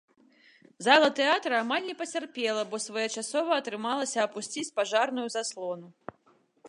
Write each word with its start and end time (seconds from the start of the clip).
Зала 0.85 1.09
тэатра 1.19 1.55
амаль 1.65 1.85
не 1.89 1.95
пацярпела, 1.99 2.63
бо 2.71 2.75
своечасова 2.85 3.53
атрымалася 3.61 4.17
апусціць 4.27 4.67
пажарную 4.81 5.27
заслону. 5.37 5.87